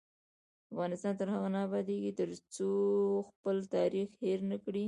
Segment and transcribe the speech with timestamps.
[0.73, 2.69] افغانستان تر هغو نه ابادیږي، ترڅو
[3.29, 4.79] خپل تاریخ هیر نکړو.